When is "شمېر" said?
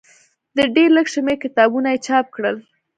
1.13-1.37